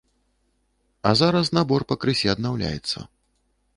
А 1.09 1.11
зараз 1.21 1.53
набор 1.57 1.81
пакрысе 1.91 2.27
аднаўляецца. 2.37 2.99